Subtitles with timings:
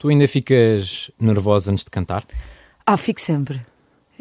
[0.00, 2.24] Tu ainda ficas nervosa antes de cantar?
[2.86, 3.60] Ah, fico sempre.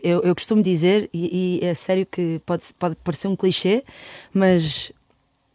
[0.03, 3.81] Eu, eu costumo dizer, e, e é sério que pode, pode parecer um clichê,
[4.33, 4.91] mas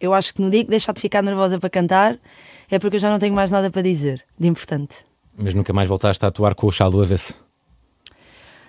[0.00, 2.18] eu acho que no dia que deixar de ficar nervosa para cantar
[2.70, 4.94] é porque eu já não tenho mais nada para dizer de importante.
[5.36, 7.34] Mas nunca mais voltaste a atuar com o chá do avesso?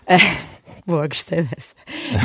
[0.86, 1.74] Boa, gostei dessa.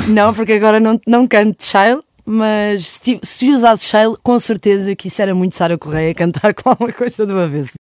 [0.09, 5.07] não, porque agora não, não canto Shale, mas se, se usasse Shale, com certeza que
[5.07, 7.75] isso era muito Sara Correia cantar com alguma coisa do avesso.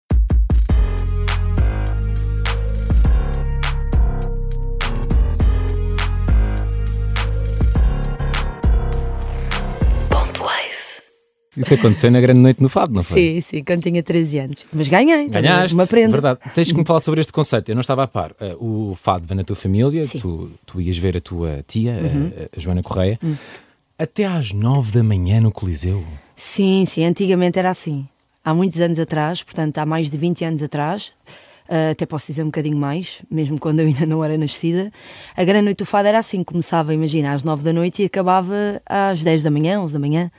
[11.58, 13.20] Isso aconteceu na grande noite no Fado, não foi?
[13.20, 14.66] Sim, sim, quando tinha 13 anos.
[14.72, 15.28] Mas ganhei.
[15.28, 16.12] Ganhaste, uma prenda.
[16.12, 16.40] verdade.
[16.54, 17.70] Tens que me falar sobre este conceito.
[17.70, 18.32] Eu não estava a par.
[18.32, 22.32] Uh, o Fado vem na tua família, tu, tu ias ver a tua tia, uhum.
[22.36, 23.36] a, a, Joana Correia, uhum.
[23.98, 26.04] até às 9 da manhã no Coliseu.
[26.34, 28.06] Sim, sim, antigamente era assim.
[28.44, 31.12] Há muitos anos atrás, portanto há mais de 20 anos atrás,
[31.68, 34.90] uh, até posso dizer um bocadinho mais, mesmo quando eu ainda não era nascida,
[35.36, 38.54] a Grande Noite do Fado era assim, começava, imagina, às 9 da noite e acabava
[38.86, 40.30] às 10 da manhã, 11 da manhã.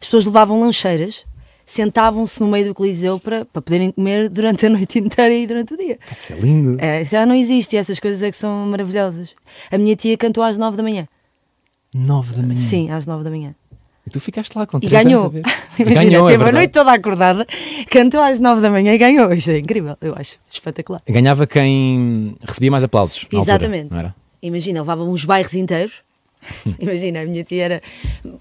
[0.00, 1.26] As pessoas levavam lancheiras,
[1.64, 5.74] sentavam-se no meio do Coliseu para, para poderem comer durante a noite inteira e durante
[5.74, 5.98] o dia.
[6.10, 6.76] Isso é lindo.
[6.80, 9.34] É, já não existe e essas coisas é que são maravilhosas.
[9.70, 11.08] A minha tia cantou às 9 da manhã.
[11.94, 12.60] 9 da manhã?
[12.60, 13.54] Sim, às 9 da manhã.
[14.06, 15.32] E tu ficaste lá com E ganhou.
[15.78, 17.46] Imagina, ganhou, é teve é a noite toda acordada,
[17.90, 19.32] cantou às 9 da manhã e ganhou.
[19.32, 20.38] Isto é incrível, eu acho.
[20.50, 21.00] Espetacular.
[21.08, 23.26] Ganhava quem recebia mais aplausos.
[23.32, 23.92] Exatamente.
[23.92, 26.05] Altura, Imagina, levavam uns bairros inteiros
[26.78, 27.82] Imagina, a minha tia era.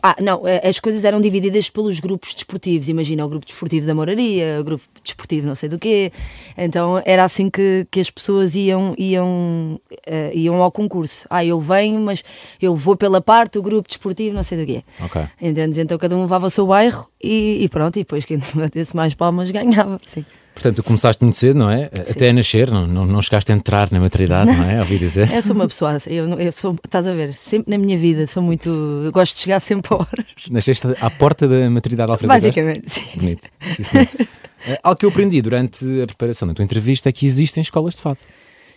[0.01, 2.89] Ah, não, eh, as coisas eram divididas pelos grupos desportivos.
[2.89, 6.11] Imagina o grupo desportivo da moraria, o grupo desportivo não sei do quê.
[6.57, 11.25] Então era assim que, que as pessoas iam, iam, uh, iam ao concurso.
[11.29, 12.23] Ah, eu venho, mas
[12.61, 14.83] eu vou pela parte do grupo desportivo não sei do quê.
[15.01, 15.21] Ok.
[15.41, 15.77] Entendes?
[15.77, 19.13] Então cada um levava o seu bairro e, e pronto, e depois quem batesse mais
[19.13, 19.97] palmas ganhava.
[20.05, 20.25] Sim.
[20.55, 21.89] Portanto, tu começaste muito cedo, não é?
[21.93, 22.11] Sim.
[22.11, 24.79] Até a nascer, não, não, não chegaste a entrar na maturidade, não é?
[24.79, 25.29] Ouvi dizer.
[25.31, 28.41] Eu sou uma pessoa, eu, eu sou, estás a ver, sempre na minha vida, sou
[28.41, 28.69] muito.
[29.03, 30.25] Eu gosto de chegar sempre a horas.
[30.49, 33.03] Nasceste à porta da maturidade Alfredo Basicamente, sim.
[33.17, 33.47] Bonito.
[33.71, 34.25] Sim.
[34.67, 37.93] Eh, algo que eu aprendi durante a preparação da tua entrevista é que existem escolas
[37.95, 38.17] de fado.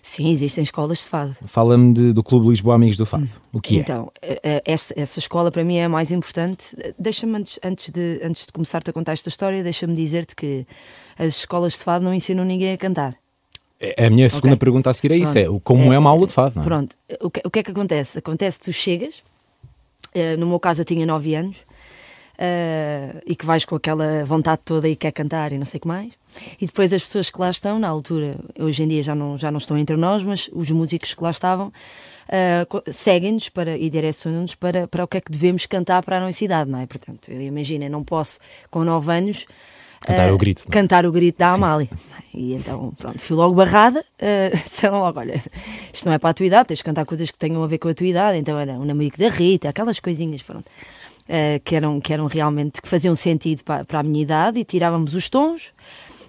[0.03, 1.37] Sim, existem escolas de fado.
[1.47, 3.29] Fala-me do Clube Lisboa Amigos do Fado.
[3.53, 4.33] O que então, é?
[4.33, 6.77] Então, essa, essa escola para mim é a mais importante.
[6.99, 10.67] Deixa-me, antes, antes, de, antes de começar-te a contar esta história, deixa-me dizer-te que
[11.19, 13.15] as escolas de fado não ensinam ninguém a cantar.
[13.81, 14.59] É, a minha segunda okay.
[14.59, 16.63] pergunta a seguir é isso: é como é, é uma aula de fado, é?
[16.63, 18.19] Pronto, o que, o que é que acontece?
[18.19, 19.23] Acontece que tu chegas,
[20.39, 21.57] no meu caso eu tinha 9 anos,
[22.39, 25.81] uh, e que vais com aquela vontade toda e quer cantar e não sei o
[25.83, 26.13] que mais.
[26.61, 29.51] E depois as pessoas que lá estão, na altura, hoje em dia já não, já
[29.51, 34.55] não estão entre nós, mas os músicos que lá estavam uh, seguem-nos para, e direcionam-nos
[34.55, 36.87] para, para o que é que devemos cantar para a nossa idade, não é?
[36.87, 38.39] Portanto, eu imagino, não posso,
[38.71, 39.47] com 9 anos,
[40.09, 40.63] Cantar uh, o grito.
[40.65, 40.71] Não?
[40.71, 40.73] É?
[40.73, 41.53] Cantar o grito da.
[41.53, 41.89] Amália.
[42.35, 44.01] E então, pronto, fui logo barrada.
[44.01, 45.41] Uh, disseram logo: olha,
[45.93, 47.79] isto não é para a tua idade, tens de cantar coisas que tenham a ver
[47.79, 48.39] com a tua idade.
[48.39, 50.67] Então era um namorico da Rita, aquelas coisinhas, pronto
[51.29, 54.65] uh, que, eram, que eram realmente, que faziam sentido para, para a minha idade e
[54.65, 55.73] tirávamos os tons,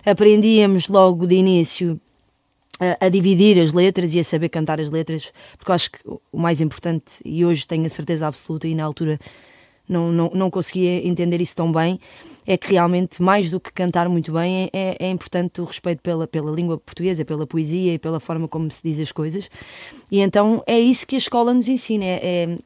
[0.05, 1.99] aprendíamos logo de início
[2.99, 6.39] a, dividir as letras e a saber cantar as letras, porque eu acho que o
[6.39, 9.19] mais importante, e hoje tenho a certeza absoluta, e na altura
[9.89, 11.99] não, não, não conseguia entender isso tão bem,
[12.45, 16.01] é que realmente, mais do que cantar muito bem, é, é, é importante o respeito
[16.01, 19.49] pela, pela língua portuguesa, pela poesia e pela forma como se diz as coisas.
[20.11, 22.05] E então é isso que a escola nos ensina.
[22.05, 22.57] É, é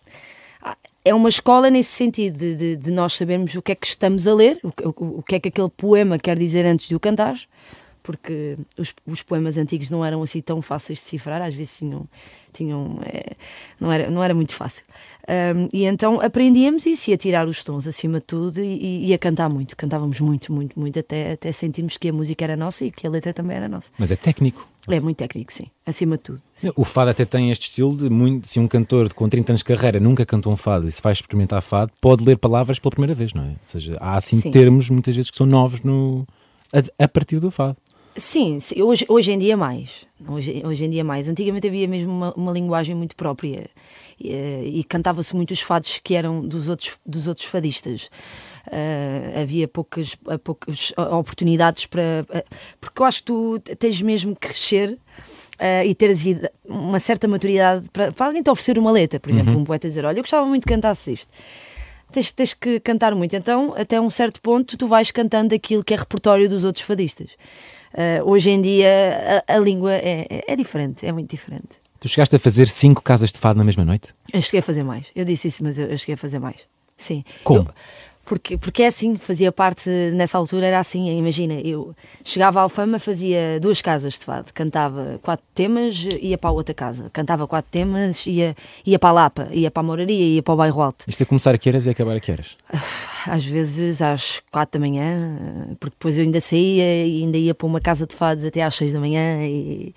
[1.06, 4.26] é uma escola nesse sentido, de, de, de, nós sabermos o que é que estamos
[4.26, 7.00] a ler, o, o, o, que é que aquele poema quer dizer antes de o
[7.00, 7.38] cantar,
[8.04, 12.06] porque os, os poemas antigos não eram assim tão fáceis de cifrar, às vezes tinham.
[12.52, 13.32] tinham é,
[13.80, 14.84] não, era, não era muito fácil.
[15.26, 19.14] Um, e então aprendíamos isso e a tirar os tons acima de tudo e, e,
[19.14, 19.76] a cantar muito.
[19.78, 23.10] Cantávamos muito, muito, muito, até, até sentirmos que a música era nossa e que a
[23.10, 23.90] letra também era nossa.
[23.98, 24.68] Mas é técnico.
[24.90, 26.42] É muito técnico, sim, acima de tudo.
[26.54, 26.74] Sim.
[26.76, 28.46] O fado até tem este estilo de muito.
[28.46, 31.14] Se um cantor com 30 anos de carreira nunca cantou um fado e se vai
[31.14, 33.50] experimentar fado, pode ler palavras pela primeira vez, não é?
[33.52, 34.52] Ou seja, há assim sim.
[34.52, 36.28] termos muitas vezes que são novos no,
[36.74, 37.78] a, a partir do fado.
[38.16, 40.06] Sim, sim, hoje, hoje em dia mais.
[40.28, 41.28] Hoje, hoje em dia mais.
[41.28, 43.68] Antigamente havia mesmo uma, uma linguagem muito própria
[44.20, 48.10] e, eh, e cantava-se muito os fados que eram dos outros, dos outros fadistas.
[48.68, 52.26] Uh, havia poucas, poucas oportunidades para.
[52.30, 56.24] Uh, porque eu acho que tu tens mesmo que crescer uh, e teres
[56.64, 59.62] uma certa maturidade para, para alguém te oferecer uma letra, por exemplo, uhum.
[59.62, 61.30] um poeta dizer: Olha, eu gostava muito de cantasse isto.
[62.14, 63.36] Tens, tens que cantar muito.
[63.36, 67.32] Então, até um certo ponto, tu vais cantando aquilo que é repertório dos outros fadistas.
[67.94, 71.70] Uh, hoje em dia a, a língua é, é, é, diferente, é muito diferente.
[72.00, 74.10] Tu chegaste a fazer cinco casas de fado na mesma noite?
[74.34, 75.08] Eu cheguei a fazer mais.
[75.16, 76.58] Eu disse isso, mas eu, eu cheguei a fazer mais.
[76.98, 77.24] Sim.
[77.44, 77.70] Como?
[77.70, 77.74] Eu,
[78.26, 81.94] Porque, porque é assim, fazia parte, nessa altura era assim, imagina, eu
[82.24, 86.74] chegava à Alfama, fazia duas casas de fado, cantava quatro temas, ia para a outra
[86.74, 88.56] casa, cantava quatro temas, ia,
[88.86, 91.04] ia para a Lapa, ia para a Moraria, ia para o Bairro Alto.
[91.06, 92.56] Isto é começar a que horas e acabar a que horas?
[93.28, 95.38] Às vezes às quatro da manhã,
[95.78, 98.74] porque depois eu ainda saía e ainda ia para uma casa de fados até às
[98.74, 99.94] seis da manhã e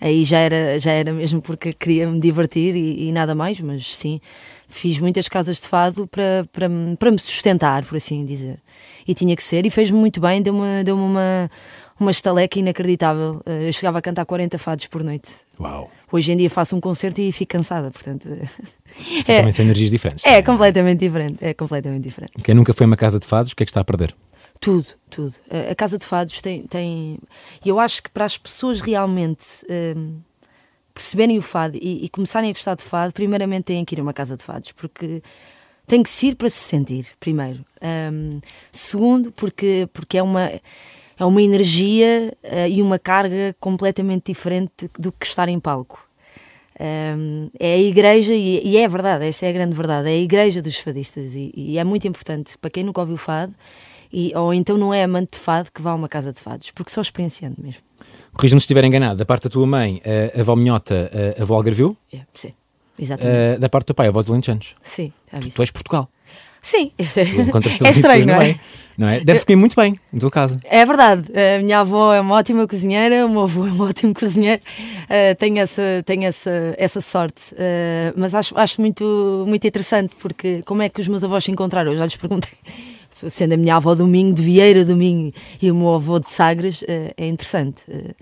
[0.00, 3.96] aí já era, já era mesmo porque queria me divertir e, e nada mais, mas
[3.96, 4.20] sim
[4.68, 6.68] fiz muitas casas de fado para, para,
[6.98, 8.60] para me sustentar, por assim dizer.
[9.06, 11.50] E tinha que ser, e fez-me muito bem, deu-me deu uma,
[11.98, 13.40] uma estaleca inacreditável.
[13.46, 15.30] Eh, eu chegava a cantar 40 fados por noite.
[15.58, 15.90] Uau!
[16.12, 18.28] Hoje em dia faço um concerto e fico cansada, portanto.
[19.20, 20.24] Você é, também são energias diferentes.
[20.26, 21.38] É, completamente diferente.
[21.40, 22.32] É completamente diferente.
[22.44, 24.14] Quem nunca foi a uma casa de fados, o que é que está a perder?
[24.60, 25.34] Tudo, tudo.
[25.70, 26.66] A Casa de Fados tem.
[26.66, 27.16] tem...
[27.64, 29.64] E eu acho que para as pessoas realmente.
[29.70, 30.18] Hum,
[30.98, 34.02] perceberem o fado e, e, começarem a gostar de fado, primeiramente têm que ir a
[34.02, 35.22] uma casa de fados, porque
[35.86, 37.64] tem que se ir para se sentir, primeiro.
[38.12, 38.40] Um,
[38.72, 40.50] segundo, porque, porque é uma,
[41.16, 46.04] é uma energia uh, e uma carga completamente diferente do que estar em palco.
[46.80, 50.18] Um, é a igreja, e, e, é verdade, esta é a grande verdade, é a
[50.18, 53.54] igreja dos fadistas, e, e é muito importante para quem nunca ouviu fado,
[54.12, 56.72] e, ou então não é amante de fado, que vá a uma casa de fados,
[56.72, 57.87] porque só experienciando mesmo.
[58.38, 61.42] Corrija-me se estiver enganado, da parte da tua mãe, a, a avó Minhota, a, a
[61.42, 61.96] avó Algarvio?
[62.12, 62.52] É, sim,
[62.96, 63.56] exatamente.
[63.56, 64.76] Uh, da parte do teu pai, a voz de Lentejanos?
[64.80, 66.08] Sim, tu, tu és Portugal.
[66.60, 68.56] Sim, é estranho, não é?
[68.96, 69.18] não é?
[69.20, 70.60] Deve-se comer muito bem, em tua casa.
[70.64, 74.14] É verdade, a minha avó é uma ótima cozinheira, o meu avô é um ótimo
[74.14, 80.14] cozinheiro, uh, tenho, essa, tenho essa, essa sorte, uh, mas acho, acho muito, muito interessante,
[80.14, 81.90] porque como é que os meus avós se encontraram?
[81.90, 82.52] Eu já lhes perguntei
[83.28, 86.28] sendo a minha avó do Minho, de Vieira do Minho, e o meu avô de
[86.28, 87.82] Sagres, eh, é interessante.
[87.88, 88.14] Eh,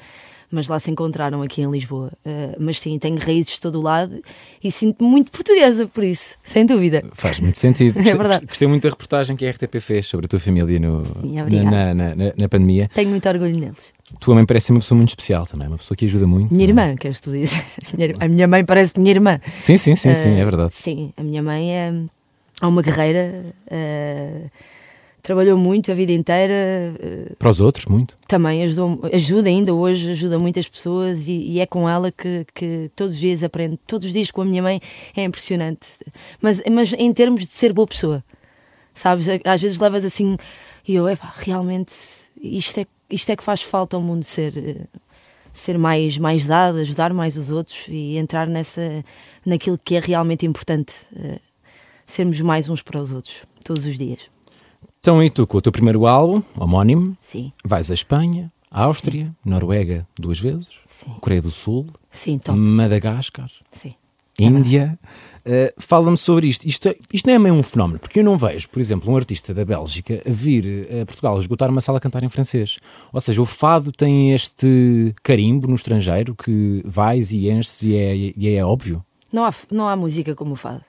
[0.51, 2.13] mas lá se encontraram aqui em Lisboa.
[2.25, 4.21] Eh, mas sim, tenho raízes de todo o lado
[4.63, 7.05] e sinto-me muito portuguesa por isso, sem dúvida.
[7.13, 7.99] Faz muito sentido.
[8.01, 8.47] é verdade.
[8.47, 11.95] Gostei muito da reportagem que a RTP fez sobre a tua família no, sim, na,
[11.95, 12.89] na, na, na, pandemia.
[12.95, 13.93] Tenho muito orgulho neles.
[14.21, 16.55] Tua mãe parece uma pessoa muito especial também, uma pessoa que ajuda muito.
[16.55, 16.97] Minha irmã, é?
[16.97, 17.65] queres tu dizer?
[18.21, 19.41] A minha mãe parece minha irmã.
[19.59, 20.73] Sim, sim, sim, uh, sim, é verdade.
[20.75, 21.93] Sim, a minha mãe é,
[22.63, 23.47] é uma guerreira.
[23.67, 24.49] Uh,
[25.27, 26.55] trabalhou muito a vida inteira.
[27.01, 28.17] Eh, Para os outros, muito?
[28.29, 32.89] Também ajudou, ajuda ainda hoje, ajuda muitas pessoas e, e, é com ela que, que
[32.95, 33.77] todos os dias aprendo.
[33.89, 34.81] Todos os dias com a minha mãe
[35.17, 35.89] é impressionante.
[36.41, 38.23] Mas, mas em termos de ser boa pessoa,
[38.95, 39.27] sabes?
[39.45, 40.37] Às vezes levas assim,
[40.87, 41.93] e eu, epá, realmente,
[42.41, 44.99] isto é, isto é que faz falta ao mundo ser eh,
[45.53, 49.05] ser mais mais dado, ajudar mais os outros e entrar nessa
[49.45, 51.41] naquilo que é realmente importante, uh,
[52.07, 54.36] sermos mais uns para os outros todos os dias.
[55.07, 57.53] Então, e tu, com o teu primeiro álbum, homónimo, Sim.
[57.65, 59.35] vais à Espanha, Áustria, Sim.
[59.49, 61.15] Noruega duas vezes, Sim.
[61.21, 62.59] Coreia do Sul, Sim, top.
[62.59, 63.95] Madagascar, Sim.
[64.37, 64.99] Índia.
[65.47, 66.67] Uh, Fala-me sobre isto.
[66.67, 66.93] isto.
[67.13, 69.65] Isto não é meio um fenómeno, porque eu não vejo, por exemplo, um artista da
[69.65, 72.81] Bélgica a vir a Portugal a esgotar uma sala a cantar em francês.
[73.13, 78.17] Ou seja, o fado tem este carimbo no estrangeiro que vais e enches e é,
[78.37, 79.05] e é óbvio.
[79.33, 80.83] Não há, não há música como o fado.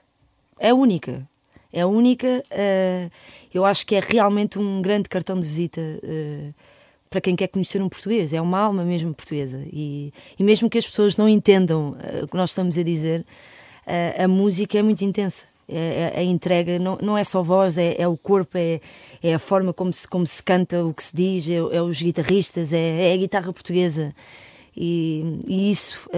[0.58, 1.24] É única.
[1.72, 2.44] É única.
[2.52, 3.10] Uh
[3.52, 6.54] eu acho que é realmente um grande cartão de visita uh,
[7.08, 8.32] para quem quer conhecer um português.
[8.32, 9.62] É uma alma mesmo portuguesa.
[9.72, 13.24] E, e mesmo que as pessoas não entendam uh, o que nós estamos a dizer,
[14.18, 15.46] a música é muito intensa.
[15.66, 18.80] É, é, a entrega não, não é só voz, é, é, o corpo, é,
[19.22, 22.00] é a forma como se, como se canta, o que se diz, é, é os
[22.00, 24.14] guitarristas, é, é, a guitarra portuguesa.
[24.76, 26.08] E, e isso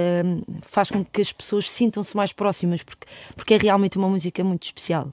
[0.63, 4.65] faz com que as pessoas sintam-se mais próximas, porque, porque é realmente uma música muito
[4.65, 5.13] especial.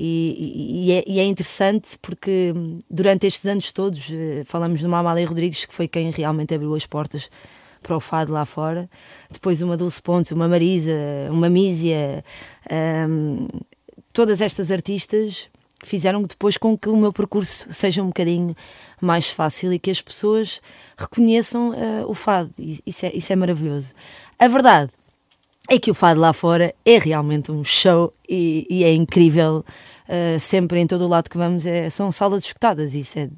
[0.00, 2.54] E, e, é, e, é, interessante porque
[2.88, 6.72] durante estes anos todos eh, falamos de uma Amália Rodrigues que foi quem realmente abriu
[6.76, 7.28] as portas
[7.82, 8.88] para o fado lá fora.
[9.28, 10.92] Depois uma Dulce Pontes, uma Marisa,
[11.32, 12.24] uma Mísia,
[13.08, 13.48] um,
[14.12, 15.48] todas estas artistas
[15.82, 18.54] fizeram depois com que o meu percurso seja um bocadinho
[19.00, 20.60] mais fácil e que as pessoas
[20.96, 22.52] reconheçam uh, o fado.
[22.86, 23.94] Isso é, isso é maravilhoso.
[24.38, 24.92] A verdade
[25.68, 29.64] é que o fado lá fora é realmente um show e, e é incrível.
[30.08, 32.94] Uh, sempre em todo o lado que vamos é, são salas escutadas.
[32.94, 33.28] Isso é,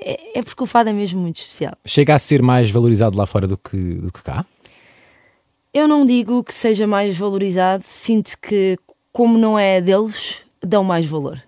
[0.00, 1.74] é, é, porque o fado é mesmo muito especial.
[1.86, 4.44] Chega a ser mais valorizado lá fora do que, do que cá?
[5.72, 8.76] Eu não digo que seja mais valorizado, sinto que,
[9.12, 11.40] como não é deles, dão mais valor.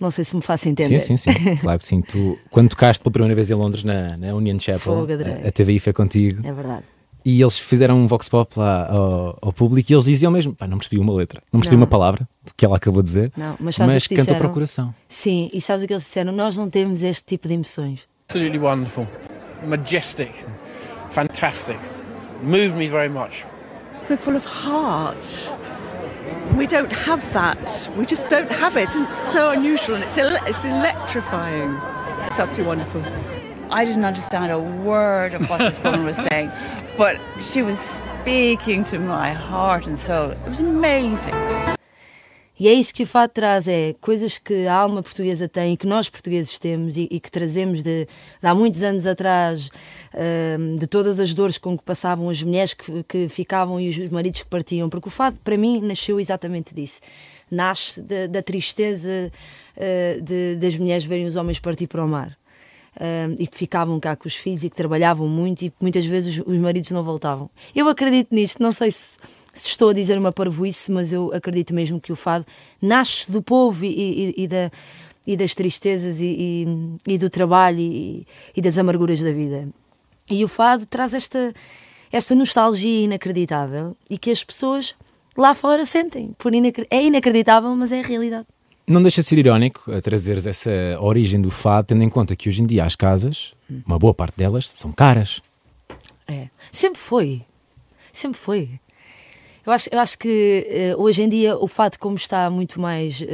[0.00, 0.98] Não sei se me faço entender.
[0.98, 1.56] Sim, sim, sim.
[1.62, 2.00] Claro que sim.
[2.00, 5.06] Tu, quando tocaste pela primeira vez em Londres, na, na Union Chapel,
[5.44, 6.44] a, a TVI foi contigo.
[6.44, 6.82] É verdade.
[7.24, 10.66] E eles fizeram um vox pop lá ao, ao público e eles diziam mesmo: pá,
[10.66, 11.82] não percebi uma letra, não percebi não.
[11.82, 14.94] uma palavra do que ela acabou de dizer, não, mas, mas cantou para o coração.
[15.08, 16.32] Sim, e sabes o que eles disseram?
[16.32, 18.00] Nós não temos este tipo de emoções.
[18.28, 19.06] Absolutely wonderful,
[19.66, 20.32] majestic,
[21.10, 21.78] fantastic,
[22.42, 23.44] moved me very much.
[24.02, 25.52] So full of heart.
[26.56, 27.90] we don't have that.
[27.96, 28.94] We just don't have it.
[28.94, 31.74] And it's so unusual and it's, ele- it's electrifying.
[32.26, 33.02] It's absolutely wonderful.
[33.72, 36.50] I didn't understand a word of what this woman was saying,
[36.98, 40.30] but she was speaking to my heart and soul.
[40.30, 41.34] It was amazing.
[42.60, 45.76] E é isso que o fado traz, é coisas que a alma portuguesa tem e
[45.76, 50.78] que nós portugueses temos e, e que trazemos de, de, há muitos anos atrás, uh,
[50.78, 54.42] de todas as dores com que passavam as mulheres que, que, ficavam e os maridos
[54.42, 57.00] que partiam, porque o fado para mim nasceu exatamente disso.
[57.50, 59.32] Nasce da, da tristeza
[59.76, 62.36] uh, de, das mulheres verem os homens partir para o mar.
[62.94, 66.04] Uh, e que ficavam cá com os filhos e que trabalhavam muito e que muitas
[66.04, 67.48] vezes os, os maridos não voltavam.
[67.74, 69.16] Eu acredito nisto, não sei se
[69.52, 72.46] se estou a dizer uma parvoíce, mas eu acredito mesmo que o fado
[72.80, 74.70] nasce do povo e, e, e, da,
[75.26, 76.66] e das tristezas e,
[77.06, 78.26] e do trabalho e,
[78.62, 79.68] das amarguras da vida.
[80.30, 81.52] E o fado traz esta,
[82.10, 84.94] esta nostalgia inacreditável e que as pessoas
[85.36, 86.34] lá fora sentem.
[86.38, 86.52] Por.
[86.90, 88.46] É inacreditável, mas é a realidade.
[88.86, 90.70] Não deixa de ser irónico a trazeres essa
[91.00, 93.54] origem do fado, tendo em conta que hoje em dia as casas,
[93.86, 95.40] uma boa parte delas, são caras.
[96.26, 96.48] É.
[96.70, 97.42] Sempre foi.
[98.12, 98.68] Sempre foi.
[99.64, 103.20] Eu acho, eu acho que uh, hoje em dia o fato como está muito mais
[103.20, 103.24] uh,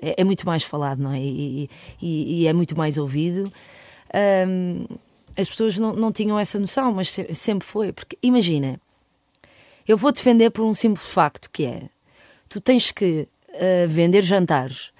[0.00, 1.18] é, é, muito mais falado, não é?
[1.18, 1.68] E,
[2.00, 3.52] e, e é muito mais ouvido.
[4.46, 4.86] Um,
[5.36, 7.92] as pessoas não, não tinham essa noção, mas sempre foi.
[7.92, 8.80] Porque imagina,
[9.86, 11.82] eu vou defender por um simples facto que é
[12.48, 13.26] tu tens que
[13.58, 14.90] uh, vender jantares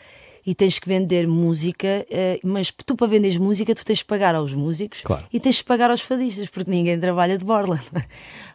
[0.46, 2.06] e tens que vender música,
[2.42, 5.26] mas tu para venderes música tu tens que pagar aos músicos claro.
[5.30, 7.78] e tens que pagar aos fadistas, porque ninguém trabalha de borla.
[7.94, 8.02] É?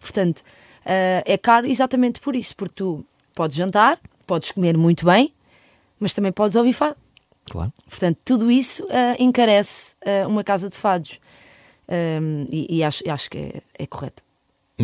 [0.02, 3.06] Portanto, uh, é caro exatamente por isso, porque tu
[3.36, 5.32] podes jantar, podes comer muito bem,
[6.00, 6.96] mas também podes ouvir fado.
[7.46, 7.72] Claro.
[7.88, 9.94] Portanto, tudo isso uh, encarece
[10.28, 11.20] uma casa de fados.
[11.88, 14.24] Um, e, e acho, acho que é, é correto.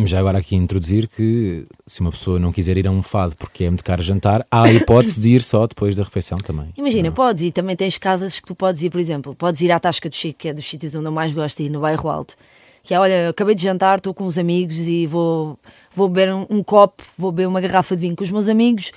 [0.06, 3.64] Já agora aqui introduzir que se uma pessoa não quiser ir a um fado porque
[3.64, 6.68] é muito caro jantar, há a hipótese de ir só depois da refeição também.
[6.76, 7.14] Imagina, não.
[7.14, 10.08] podes ir, também tens casas que tu podes ir, por exemplo, podes ir à Tasca
[10.08, 12.34] do Chico, que é dos sítios onde eu mais gosto de ir, no bairro Alto,
[12.82, 15.58] que é, olha, acabei de jantar, estou com uns amigos e vou,
[15.94, 18.92] vou beber um, um, copo, vou beber uma garrafa de vinho com os meus amigos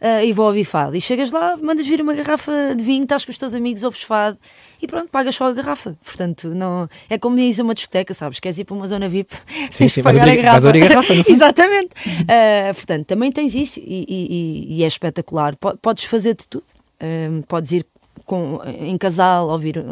[0.00, 0.96] uh, e vou ouvir fado.
[0.96, 4.02] E chegas lá, mandas vir uma garrafa de vinho, estás com os teus amigos, ouves
[4.02, 4.38] fado
[4.80, 5.96] e pronto, pagas só a garrafa.
[6.04, 8.40] Portanto, não, é como ir a uma discoteca, sabes?
[8.40, 9.34] Queres ir para uma zona VIP,
[9.70, 10.68] sim, tens sim, pagar a garrafa.
[10.68, 11.90] a garrafa Exatamente.
[11.92, 15.54] Uh, portanto, também tens isso e, e, e, é espetacular.
[15.56, 16.64] Podes fazer de tudo.
[17.00, 17.86] Uh, podes ir
[18.24, 19.84] com, em casal, ouvir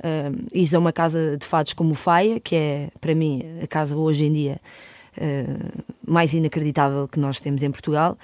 [0.00, 3.66] Uh, isso é uma casa de fados como o Faia, que é, para mim, a
[3.66, 4.58] casa hoje em dia
[5.18, 8.16] uh, mais inacreditável que nós temos em Portugal,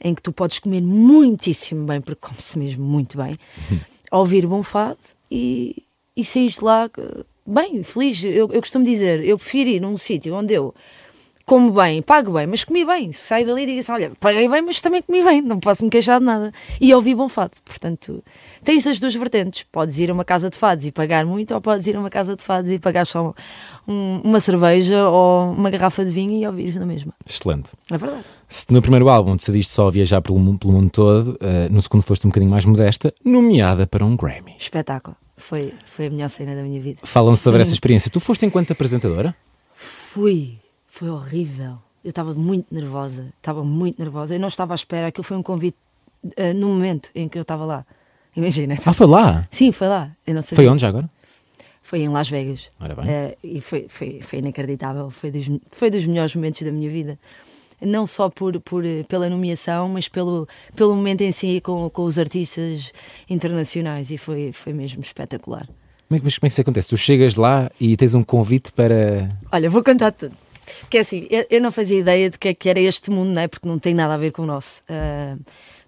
[0.00, 3.36] em que tu podes comer muitíssimo bem, porque come-se mesmo muito bem,
[4.10, 4.98] ouvir bom fado
[5.30, 5.82] e,
[6.16, 6.90] e sair de lá
[7.46, 8.22] bem, feliz.
[8.22, 10.74] Eu, eu costumo dizer, eu prefiro ir num sítio onde eu
[11.48, 13.10] como bem, pago bem, mas comi bem.
[13.10, 15.88] Saio dali e digo assim: olha, paguei bem, mas também comi bem, não posso me
[15.88, 16.52] queixar de nada.
[16.78, 17.52] E ouvi bom fado.
[17.64, 18.22] Portanto,
[18.62, 19.64] tens as duas vertentes.
[19.72, 22.10] Podes ir a uma casa de fados e pagar muito, ou podes ir a uma
[22.10, 23.34] casa de fados e pagar só
[23.88, 27.14] um, uma cerveja ou uma garrafa de vinho e ouvires na mesma.
[27.26, 27.70] Excelente.
[27.90, 28.24] É verdade.
[28.46, 32.02] Se no primeiro álbum decidiste só viajar pelo mundo, pelo mundo todo, uh, no segundo
[32.02, 34.54] foste um bocadinho mais modesta, nomeada para um Grammy.
[34.58, 35.16] Espetáculo.
[35.34, 37.00] Foi, foi a melhor cena da minha vida.
[37.04, 38.10] Falam sobre essa experiência.
[38.10, 39.34] Tu foste enquanto apresentadora?
[39.72, 40.58] Fui.
[40.88, 41.78] Foi horrível.
[42.02, 44.34] Eu estava muito nervosa, estava muito nervosa.
[44.34, 45.76] Eu não estava à espera, aquilo foi um convite
[46.24, 47.86] uh, no momento em que eu estava lá.
[48.34, 48.76] Imagina.
[48.84, 49.46] Ah, foi lá?
[49.50, 50.10] Sim, foi lá.
[50.26, 51.10] Eu não Foi onde já agora?
[51.82, 52.68] Foi em Las Vegas.
[52.80, 53.04] Ora bem.
[53.04, 55.10] Uh, e foi, foi, foi inacreditável.
[55.10, 57.18] Foi dos, foi dos melhores momentos da minha vida.
[57.80, 62.18] Não só por, por, pela nomeação, mas pelo, pelo momento em si com, com os
[62.18, 62.92] artistas
[63.28, 64.10] internacionais.
[64.10, 65.68] E foi, foi mesmo espetacular.
[66.08, 66.88] Mas como é que isso acontece?
[66.88, 69.28] Tu chegas lá e tens um convite para.
[69.52, 70.34] Olha, vou contar tudo.
[70.80, 73.42] Porque assim, eu, eu, não fazia ideia de que, é que era este mundo, não
[73.42, 73.48] é?
[73.48, 74.82] porque não tem nada a ver com o nosso.
[74.88, 75.38] Uh,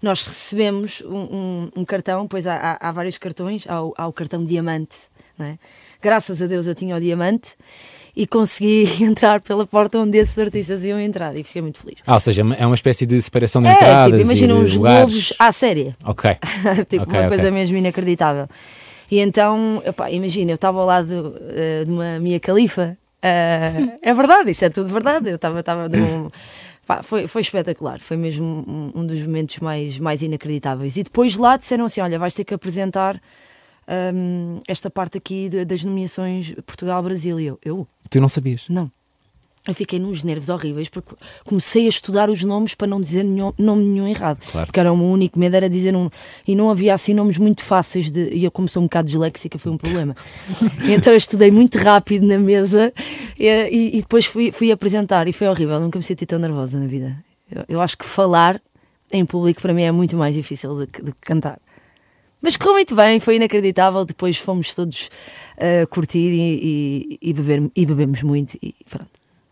[0.01, 4.07] nós recebemos um, um, um, cartão, pois há, há, há vários cartões, há o, há
[4.07, 4.97] o, cartão diamante.
[5.37, 5.59] Não é?
[6.01, 7.55] Graças a Deus eu tinha o diamante
[8.15, 11.99] e consegui entrar pela porta onde esses artistas iam entrar e fiquei muito feliz.
[12.05, 14.19] Ah, ou seja, é uma espécie de separação de é, entradas.
[14.19, 15.13] Tipo, imagina uns lugares.
[15.13, 15.95] globos à séria.
[16.03, 16.31] Ok.
[16.89, 17.27] tipo, okay, uma okay.
[17.27, 18.47] coisa mesmo inacreditável.
[19.09, 24.13] E então, epá, imagina, eu estava ao lado uh, de uma minha califa Uh, é
[24.13, 25.29] verdade, isto é tudo verdade.
[25.29, 25.61] Eu estava.
[27.03, 30.97] Foi, foi espetacular, foi mesmo um, um, dos momentos mais, mais inacreditáveis.
[30.97, 33.21] E depois lá disseram assim: olha, vais ter que apresentar
[33.87, 37.39] um, esta parte aqui de, das nomeações Portugal-Brasil.
[37.39, 37.87] E eu, eu?
[38.09, 38.65] Tu não sabias?
[38.67, 38.91] Não.
[39.67, 41.13] Eu fiquei nos nervos horríveis porque
[41.45, 44.39] comecei a estudar os nomes para não dizer nenhum, nome nenhum errado.
[44.51, 44.65] Claro.
[44.65, 46.09] Porque era o meu único medo era dizer um.
[46.47, 48.29] E não havia assim nomes muito fáceis de.
[48.33, 50.15] E eu, como sou um bocado disléxica, foi um problema.
[50.89, 52.91] então eu estudei muito rápido na mesa
[53.37, 55.79] e, e, depois fui, fui apresentar e foi horrível.
[55.79, 57.15] Nunca me senti tão nervosa na vida.
[57.51, 58.59] Eu, eu acho que falar
[59.13, 61.59] em público para mim é muito mais difícil do que, do que cantar.
[62.41, 64.03] Mas correu muito bem, foi inacreditável.
[64.03, 65.09] Depois fomos todos
[65.57, 69.10] uh, curtir e, e, e, beber, e bebemos muito e pronto.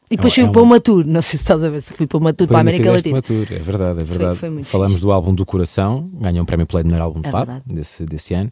[0.09, 1.93] E depois é, fui é para uma tour, não sei se estás a ver, se
[1.93, 3.15] fui para uma tour para a América Latina.
[3.15, 4.35] uma tour, é verdade, é verdade.
[4.37, 7.27] Foi, foi Falamos do álbum do Coração, ganhou um prémio Play de melhor álbum de
[7.27, 8.51] é fado desse, desse ano.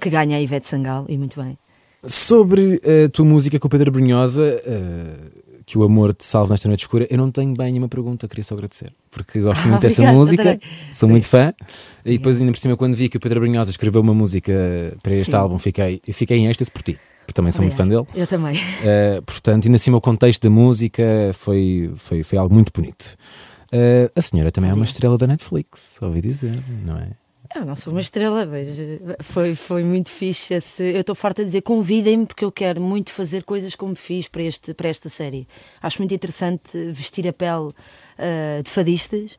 [0.00, 1.58] Que ganha a Ivete Sangal, e muito bem.
[2.04, 6.68] Sobre a tua música com o Pedro Brunhosa, uh, que o amor te salve nesta
[6.68, 10.12] noite escura, eu não tenho bem nenhuma pergunta, queria só agradecer, porque gosto muito dessa
[10.12, 10.60] música, adorei.
[10.92, 11.52] sou muito fã,
[12.04, 15.12] e depois ainda por cima quando vi que o Pedro Brunhosa escreveu uma música para
[15.12, 15.36] este Sim.
[15.36, 16.96] álbum, fiquei, fiquei em êxtase por ti,
[17.28, 18.06] porque também sou muito fã dele.
[18.14, 18.56] Eu também.
[18.56, 21.04] Uh, portanto, ainda assim o contexto da música
[21.34, 23.16] foi, foi, foi algo muito bonito.
[23.70, 27.10] Uh, a senhora também é uma estrela da Netflix, ouvi dizer, não é?
[27.54, 28.68] Eu não sou uma estrela, mas
[29.20, 30.54] foi, foi muito fixe.
[30.54, 34.26] Esse, eu estou farta de dizer, convidem-me porque eu quero muito fazer coisas como fiz
[34.26, 35.46] para, este, para esta série.
[35.82, 39.38] Acho muito interessante vestir a pele uh, de fadistas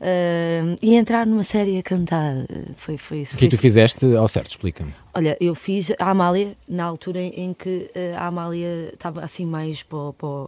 [0.00, 2.34] uh, e entrar numa série a cantar.
[2.74, 3.34] Foi, foi isso.
[3.34, 4.50] O que é tu fizeste ao certo?
[4.50, 4.94] Explica-me.
[5.14, 10.12] Olha, eu fiz a Amália na altura em que a Amália estava assim mais para,
[10.12, 10.46] para,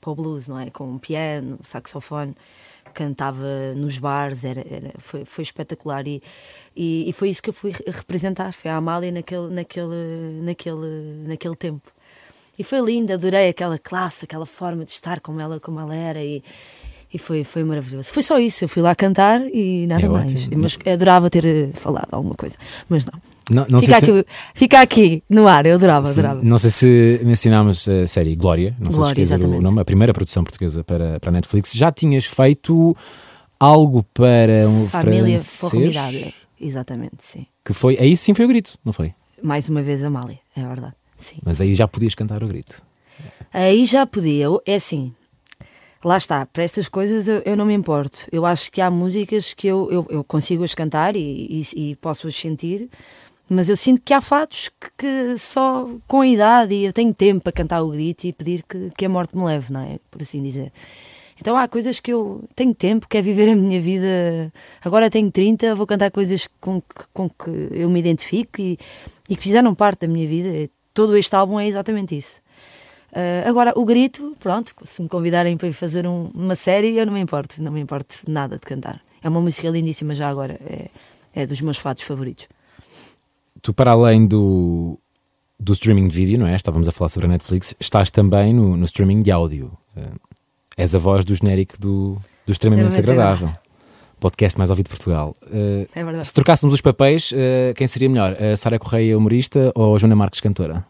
[0.00, 0.70] para o blues, não é?
[0.70, 2.34] Com piano, saxofone
[2.96, 6.22] cantava nos bares, era, era foi, foi espetacular e,
[6.74, 11.56] e, e, foi isso que eu fui representar, foi a Amália naquele, naquele, naquele, naquele
[11.56, 11.92] tempo.
[12.58, 16.24] E foi lindo, adorei aquela classe, aquela forma de estar como ela, como ela era
[16.24, 16.42] e,
[17.12, 18.12] e foi, foi maravilhoso.
[18.12, 20.32] Foi só isso, eu fui lá cantar e nada é mais.
[20.32, 20.62] Ótimo.
[20.62, 22.56] Mas adorava ter eh, falado alguma coisa,
[22.88, 23.20] mas não.
[23.48, 24.26] Não, não fica, aqui, se...
[24.54, 26.40] fica aqui no ar, eu adorava, Sim, adorava.
[26.42, 29.84] Não sei se mencionámos a série Glória, não Glória, sei se esquecer o nome, a
[29.84, 31.72] primeira produção portuguesa para, para a Netflix.
[31.72, 32.96] Já tinhas feito
[33.60, 36.34] algo para um Família francês?
[36.60, 37.46] exatamente, sim.
[37.64, 39.14] Que foi, aí sim foi o grito, não foi?
[39.40, 41.36] Mais uma vez a Amália, é verdade, sim.
[41.44, 42.82] Mas aí já podias cantar o grito.
[43.52, 45.12] Aí já podia, é assim,
[46.06, 48.28] lá está, para estas coisas eu, eu, não me importo.
[48.30, 51.96] Eu acho que há músicas que eu, eu, eu consigo as cantar e, e, e
[51.96, 52.88] posso as sentir,
[53.48, 57.12] mas eu sinto que há fatos que, que, só com a idade e eu tenho
[57.12, 59.98] tempo para cantar o grito e pedir que, que a morte me leve, não é?
[60.08, 60.72] Por assim dizer.
[61.40, 64.52] Então há coisas que eu tenho tempo, quero viver a minha vida.
[64.84, 68.78] Agora tenho 30, vou cantar coisas com que, com que eu me identifico e,
[69.28, 70.70] e que fizeram parte da minha vida.
[70.94, 72.40] Todo este álbum é exatamente isso.
[73.16, 77.06] Uh, agora, o grito, pronto, se me convidarem para ir fazer um, uma série, eu
[77.06, 79.00] não me importo, não me importo nada de cantar.
[79.22, 80.90] É uma música lindíssima já agora, é,
[81.34, 82.46] é dos meus fatos favoritos
[83.66, 84.96] tu, para além do,
[85.58, 86.54] do streaming de vídeo, não é?
[86.54, 89.72] Estávamos a falar sobre a Netflix, estás também no, no streaming de áudio.
[89.96, 90.14] Uh,
[90.76, 93.50] és a voz do genérico do, do Extremamente Desagradável.
[94.20, 95.34] Podcast mais ouvido de Portugal.
[95.42, 96.26] Uh, é verdade.
[96.28, 98.36] Se trocássemos os papéis, uh, quem seria melhor?
[98.40, 100.86] A Sara Correia, humorista, ou a Joana Marques, cantora?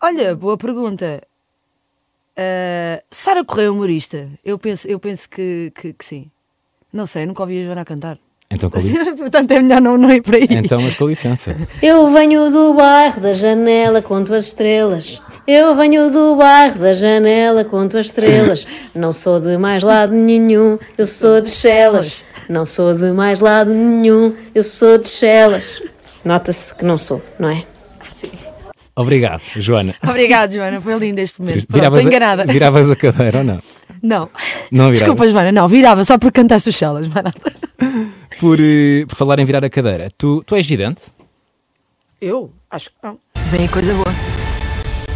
[0.00, 1.20] Olha, boa pergunta.
[2.38, 4.28] Uh, Sara Correia, humorista.
[4.44, 6.30] Eu penso, eu penso que, que, que sim.
[6.92, 8.16] Não sei, nunca ouvi a Joana cantar.
[8.50, 8.94] Então, com li...
[9.18, 10.46] Portanto, é melhor não, não ir por aí.
[10.48, 11.54] Então, mas com licença.
[11.82, 15.20] Eu venho do bairro da janela, conto as estrelas.
[15.46, 18.66] Eu venho do bairro da janela, conto as estrelas.
[18.94, 22.24] Não sou de mais lado nenhum, eu sou de Chelas.
[22.48, 25.82] Não sou de mais lado nenhum, eu sou de Chelas.
[26.24, 27.64] Nota-se que não sou, não é?
[28.12, 28.30] Sim.
[28.98, 29.94] Obrigado, Joana.
[30.02, 30.80] Obrigado, Joana.
[30.80, 31.68] Foi lindo este momento.
[31.68, 32.42] Pronto, estou enganada.
[32.42, 33.58] A, viravas a cadeira ou não?
[34.02, 34.30] Não.
[34.72, 35.68] Não Desculpa, Joana, não.
[35.68, 37.32] Virava só porque cantaste os Chelas, mas nada.
[38.40, 41.10] Por, uh, por falar em virar a cadeira, tu, tu és vidente?
[42.20, 42.52] Eu?
[42.70, 43.18] Acho que não.
[43.50, 44.14] Vem coisa boa.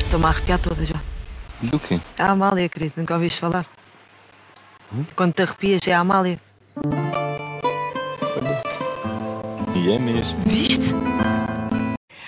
[0.05, 1.01] Estou-me a arrepiar toda já.
[1.63, 2.01] Do quê?
[2.19, 3.65] A Amália, querido, nunca ouviste falar.
[4.93, 5.05] Hum?
[5.15, 6.37] Quando te arrepias é a Amália.
[9.77, 10.37] E é mesmo.
[10.47, 10.93] Viste?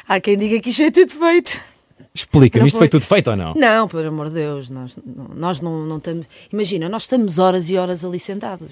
[0.07, 1.61] Há quem diga que isto é tudo feito.
[2.15, 3.55] Explica-me, isto foi tudo feito ou não?
[3.55, 4.99] Não, por amor de Deus, nós,
[5.35, 6.27] nós não, não estamos.
[6.53, 8.71] Imagina, nós estamos horas e horas ali sentados.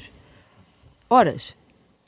[1.09, 1.55] Horas.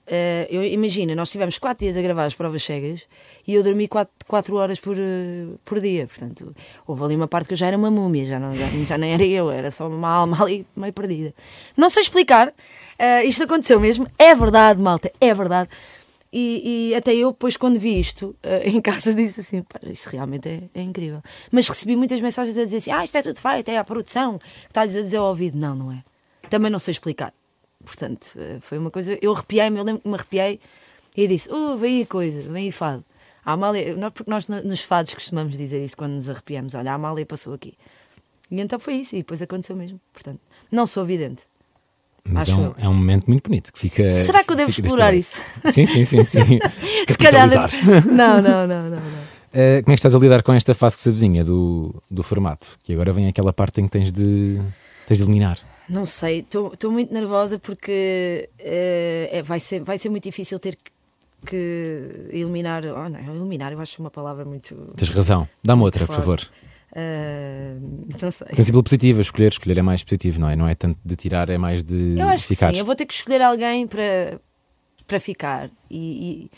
[0.07, 3.07] Uh, eu imagina, nós tivemos quatro dias a gravar as provas cegas
[3.47, 6.07] e eu dormi quatro, quatro horas por, uh, por dia.
[6.07, 6.55] Portanto,
[6.87, 9.15] houve ali uma parte que eu já era uma múmia, já, não, já, já nem
[9.15, 11.35] era eu, era só uma alma ali meio perdida.
[11.75, 15.71] Não sei explicar, uh, isto aconteceu mesmo, é verdade, malta, é verdade.
[16.37, 20.49] E, e até eu, depois, quando vi isto em casa, disse assim: Pá, isto realmente
[20.49, 21.23] é, é, incrível.
[21.53, 24.38] Mas recebi muitas mensagens a dizer assim: Ah, isto é tudo feito, é a produção
[24.38, 25.57] que está-lhes a dizer ao ouvido.
[25.57, 26.03] Não, não é.
[26.51, 27.33] Também não sei explicar.
[27.85, 29.16] Portanto, eh, foi uma coisa.
[29.23, 30.61] Eu arrepiei-me, eu lembro que me arrepiei
[31.16, 33.05] e disse: Oh, vem aí coisa, vem aí fado.
[33.44, 37.25] A Amália, porque nós nos fados costumamos dizer isso quando nos arrepiamos: Olha, a Amália
[37.25, 37.75] passou aqui.
[38.51, 40.01] E então foi isso, e depois aconteceu mesmo.
[40.12, 40.40] Portanto,
[40.73, 41.47] não sou vidente.
[42.29, 44.09] Mas é um, é um, momento muito bonito que fica.
[44.09, 45.37] Será que eu devo explorar isso?
[45.71, 46.59] Sim, sim, sim, sim.
[47.09, 47.49] Se calhar.
[48.07, 48.91] Não, não, não, não.
[48.91, 48.99] não.
[48.99, 52.23] Uh, como é que estás a lidar com esta fase que se avizinha do, do
[52.23, 52.77] formato?
[52.83, 54.61] Que agora vem aquela parte em que tens de,
[55.07, 55.59] tens de eliminar.
[55.89, 60.77] Não sei, estou muito nervosa porque eh, é, vai, ser, vai ser muito difícil ter
[60.77, 60.91] que-
[61.47, 62.83] que eliminar.
[62.85, 64.75] Oh, não, eliminar, eu acho uma palavra muito.
[64.97, 65.47] Tens razão.
[65.63, 66.41] Dá-me outra, por favor.
[66.94, 67.76] Eh,
[68.22, 68.64] não sei.
[68.64, 70.57] Sido positiva, escolher, escolher é mais positivo, não é?
[70.57, 72.72] Não é tanto de tirar, é mais de Eu acho que ficar.
[72.72, 74.40] sim, eu vou ter que escolher alguém para,
[75.07, 75.70] para ficar.
[75.90, 76.48] E,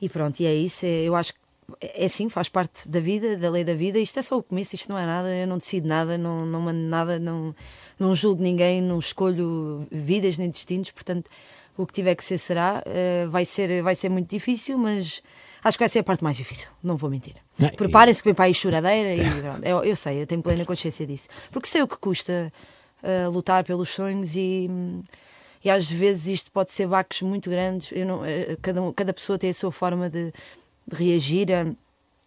[0.00, 0.84] e, e pronto, e é isso.
[0.86, 1.38] é- eu acho que
[1.82, 3.98] é assim, faz parte da vida, da lei da vida.
[3.98, 5.28] Isto é só o começo, isto não é nada.
[5.34, 7.54] Eu não decido nada, não, não mando nada, não,
[7.98, 10.90] não julgo ninguém, não escolho vidas nem destinos.
[10.92, 11.28] Portanto,
[11.76, 12.82] o que tiver que ser será.
[12.86, 15.20] eh, vai, ser, vai ser muito difícil, mas
[15.66, 17.34] acho que vai ser a parte mais difícil, não vou mentir.
[17.76, 21.28] Preparem-se que vem para aí choradeira e eu, eu sei, eu tenho plena consciência disso.
[21.50, 22.52] Porque sei o que custa
[23.02, 24.68] eh, lutar pelos sonhos e,
[25.64, 27.90] e às vezes isto pode ser baques muito grandes.
[27.92, 30.32] Eu não, eh, cada, cada pessoa tem a sua forma de,
[30.86, 31.66] de reagir a-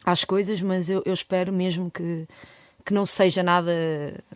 [0.04, 2.28] às coisas, mas eu, eu espero mesmo que,
[2.86, 3.72] que não seja nada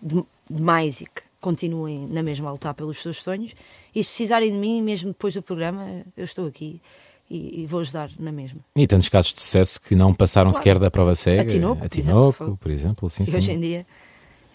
[0.01, 3.53] de- demais e que continuem na mesma a lutar pelos seus sonhos.
[3.93, 6.81] E se precisarem de mim, mesmo depois do programa, eu estou aqui
[7.29, 8.59] e, e vou ajudar na mesma.
[8.75, 10.57] E tantos casos de sucesso que não passaram Claro.
[10.63, 11.41] sequer da prova cega.
[11.41, 13.09] A Tinoco, a por exemplo, Tinoco, por exemplo.
[13.09, 13.37] Sim, e sim.
[13.37, 13.85] hoje em dia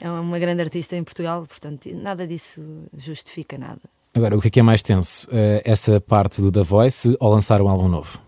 [0.01, 2.63] é uma grande artista em Portugal, portanto, nada disso
[2.97, 3.81] justifica nada.
[4.15, 5.29] Agora, o que é que é mais tenso?
[5.31, 8.19] Eh, essa parte do The Voice ou lançar um álbum novo?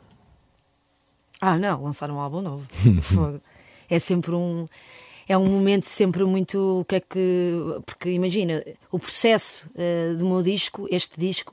[1.40, 2.66] Ah, não, lançar um álbum novo.
[3.92, 4.68] É sempre um.
[5.28, 6.80] É um momento sempre muito.
[6.80, 7.52] O que é que.
[7.84, 11.52] Porque imagina, o processo eh, do meu disco, este disco,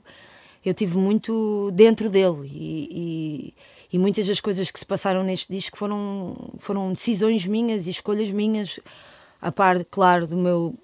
[0.68, 3.54] eu tive muito dentro dele e, e,
[3.92, 8.30] e muitas das coisas que se passaram neste disco foram, foram decisões minhas e escolhas
[8.30, 8.78] minhas,
[9.40, 10.74] a par, claro, do meu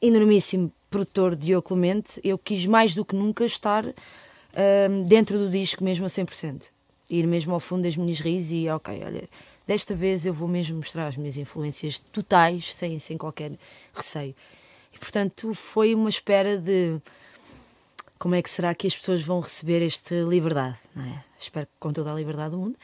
[0.00, 5.82] enormíssimo produtor Diogo Clemente, eu quis mais do que nunca estar ahm, dentro do disco
[5.82, 6.66] mesmo a 100%.
[7.10, 9.28] Ir mesmo ao fundo das minhas raízes e, ok, olha,
[9.66, 13.52] desta vez eu vou mesmo mostrar as minhas influências totais, sem, sem qualquer
[13.94, 14.34] receio.
[14.94, 17.00] E, portanto, foi uma espera de
[18.18, 21.22] como é que será que as pessoas vão receber esta liberdade, é?
[21.38, 22.76] Espero que com toda a liberdade do mundo,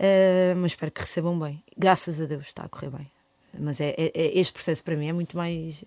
[0.00, 1.62] ah, mas espero que recebam bem.
[1.76, 3.10] Graças a Deus está a correr bem.
[3.58, 5.84] Mas é, é- é- este processo para mim é muito mais,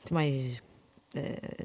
[0.00, 0.62] muito mais,
[1.16, 1.64] ah,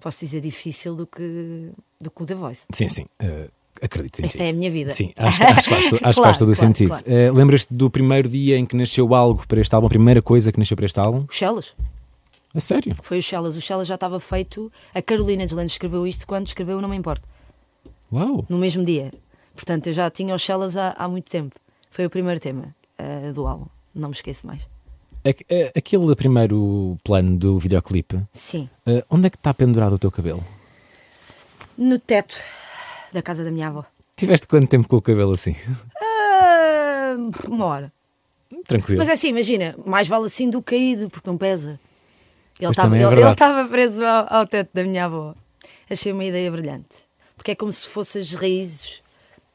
[0.00, 2.66] posso dizer, difícil do que, do que o The Voice.
[2.72, 3.06] Sim, sim.
[3.18, 3.48] eh,
[3.80, 4.44] acredito em Esta ti.
[4.44, 4.90] é a minha vida.
[4.92, 6.88] Sim, acho, acho que faz, acho que faz Claro, todo o claro, sentido.
[6.88, 7.04] claro.
[7.06, 9.86] Eh, Lembras-te do primeiro dia em que nasceu algo para este álbum?
[9.86, 11.24] A primeira coisa que nasceu para este álbum?
[11.28, 11.74] Os Shellas.
[12.54, 12.94] A sério?
[13.02, 13.56] Foi o Shellas.
[13.56, 14.70] O Shellas já estava feito.
[14.94, 17.26] A Carolina Deslandes escreveu isto quando escreveu Não Me Importa.
[18.12, 18.44] Uau!
[18.48, 19.10] no mesmo dia.
[19.54, 21.54] Portanto, eu já tinha os Shellas há, há muito tempo.
[21.90, 23.66] Foi o primeiro tema eh, do álbum.
[23.94, 24.68] Não me esqueço mais.
[25.24, 28.68] Aqu- eh, Aquele primeiro plano do videoclipe, Sim.
[28.86, 30.44] eh, onde é que está pendurado o teu cabelo?
[31.78, 32.36] No teto
[33.12, 33.84] da casa da minha avó.
[34.16, 35.54] Tiveste quanto tempo com o cabelo assim?
[36.00, 37.14] Ah,
[37.48, 37.92] uma hora.
[38.66, 38.98] Tranquilo.
[38.98, 41.80] Mas é assim, imagina, mais vale assim do que caído, porque não pesa.
[42.60, 45.34] Ele estava é ele- ele preso ao, ao teto da minha avó.
[45.90, 46.88] Achei uma ideia brilhante.
[47.36, 49.02] Porque é como se fossem as raízes,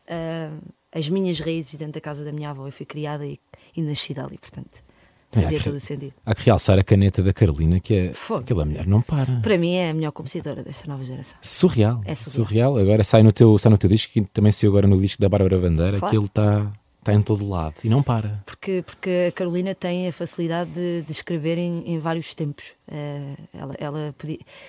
[0.09, 0.49] ah,
[0.93, 2.67] as minhas raízes dentro da casa da minha avó.
[2.67, 3.39] Eu fui criada e,
[3.75, 4.83] e nascida ali, portanto,
[5.31, 6.13] fazia que- todo o sentido.
[6.25, 9.39] Há que realçar a caneta da Carolina, que é aquela mulher não para.
[9.41, 11.37] Para mim é a melhor compositora desta nova geração.
[11.41, 12.01] Surreal.
[12.05, 12.77] É surreal.
[12.77, 15.29] Agora sai no, teu, sai no teu disco, que também saiu agora no disco da
[15.29, 16.07] Bárbara Bandeira, Claro.
[16.07, 16.71] aquilo está
[17.07, 18.43] tá em todo lado e não para.
[18.45, 22.75] Porque, porque a Carolina tem a facilidade de, de escrever em, em vários tempos.
[22.91, 24.15] Eh, ela, ela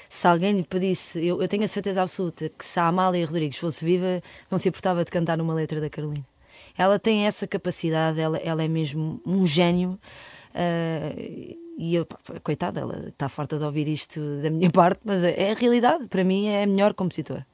[0.08, 3.58] se alguém lhe pedisse, eu, eu tenho a certeza absoluta que se a Amália Rodrigues
[3.58, 6.24] fosse viva, não se importava de cantar numa letra da Carolina.
[6.76, 9.98] Ela tem essa capacidade, ela, ela é mesmo um gênio.
[10.54, 12.06] eh, e eu,
[12.42, 16.08] coitada, ela está farta de ouvir isto da minha parte, mas é, é a realidade.
[16.08, 17.46] Para mim, é a melhor compositora.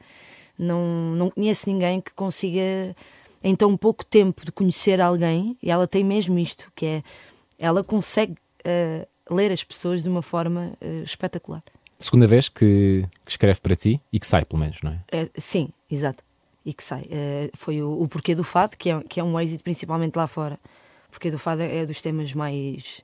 [0.58, 2.96] Não, não conheço ninguém que consiga,
[3.44, 7.02] em tão pouco tempo de conhecer alguém, e ela tem mesmo isto, que é
[7.58, 11.62] ela consegue eh, ler as pessoas de uma forma eh, espetacular.
[11.98, 15.00] Segunda vez que, que escreve para ti e que sai, pelo menos, não é?
[15.12, 16.24] É, sim, exato.
[16.64, 17.06] E que sai.
[17.10, 20.26] Eh, foi o, o Porquê do Fado, que é, que é um êxito principalmente lá
[20.26, 20.58] fora.
[21.10, 23.02] Porquê do Fado é dos temas mais.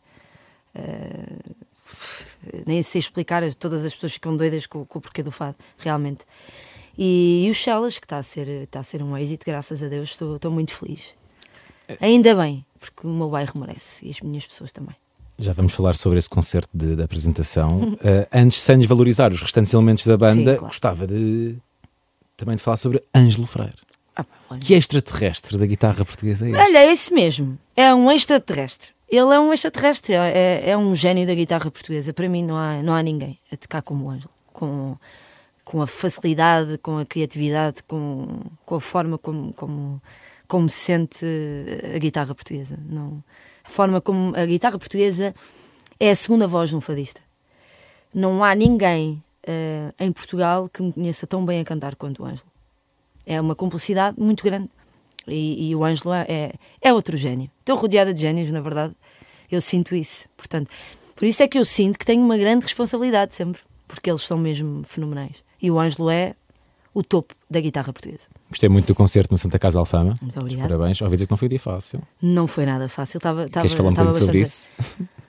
[2.67, 6.25] nem sei explicar, todas as pessoas ficam doidas com, com o Porquê do Fado, realmente.
[6.97, 9.89] E, e os Shellas, que está a, ser, está a ser um êxito, graças a
[9.89, 11.15] Deus, estou, estou muito feliz.
[12.01, 14.95] Ainda bem, porque o meu bairro merece e as minhas pessoas também.
[15.39, 17.97] Já vamos falar sobre esse concerto de, de apresentação.
[18.03, 20.67] Eh, antes, sem desvalorizar os restantes elementos da banda, Sim, claro.
[20.67, 21.57] gostava de
[22.37, 23.75] também de falar sobre Ângelo Freire.
[24.17, 24.25] Ah.
[24.59, 26.61] Que extraterrestre da guitarra portuguesa é este?
[26.61, 27.59] Olha, é esse mesmo.
[27.77, 28.91] É um extraterrestre.
[29.09, 32.13] Ele é um extraterrestre, é, é um gênio da guitarra portuguesa.
[32.13, 34.31] Para mim, não há, não há ninguém a tocar como o Ângelo.
[34.53, 34.97] Com,
[35.71, 38.27] com a facilidade, com a criatividade, com,
[38.67, 40.03] com a forma como, como,
[40.49, 41.25] como se sente
[41.95, 42.77] a guitarra portuguesa.
[42.89, 43.23] Não,
[43.63, 45.33] a forma como a guitarra portuguesa
[46.01, 47.21] é a segunda voz de um fadista.
[48.13, 52.27] Não há ninguém eh, em Portugal que me conheça tão bem a cantar quanto o
[52.27, 52.51] Ângelo.
[53.25, 54.71] É uma complicidade muito grande.
[55.29, 56.53] E, e o Ângelo é,
[56.83, 57.49] é outro gênio.
[57.61, 58.93] Estou rodeada de gênios, na verdade.
[59.49, 60.29] Eu sinto isso.
[60.37, 60.69] Portanto,
[61.15, 64.37] por isso é que eu sinto que tenho uma grande responsabilidade sempre, porque eles são
[64.37, 65.49] mesmo fenomenais.
[65.61, 66.35] E o Ângelo é
[66.93, 68.27] o topo da guitarra portuguesa.
[68.49, 70.17] Gostei muito do concerto no Santa Casa Alfama.
[70.21, 70.69] Muito obrigada.
[70.69, 71.01] Parabéns.
[71.01, 72.03] Ouvi dizer que não foi um dia fácil.
[72.21, 73.19] Não foi nada fácil.
[73.19, 74.73] Estava, estava, Queres falar um estava bocadinho sobre isso?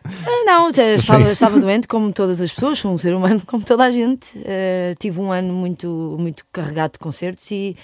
[0.03, 3.85] Ah, Não, estava, estava doente como todas as pessoas, sou um ser humano como toda
[3.85, 4.29] a gente.
[4.43, 7.77] Eh, tive um ano muito, muito carregado de concertos e,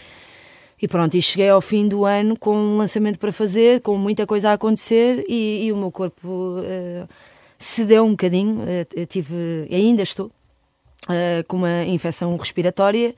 [0.82, 4.26] e pronto, e cheguei ao fim do ano com um lançamento para fazer, com muita
[4.26, 7.06] coisa a acontecer e, e o meu corpo eh,
[7.60, 8.64] cedeu um bocadinho.
[8.96, 10.32] Eu tive, ainda estou
[11.10, 13.14] eh, com uma infecção respiratória.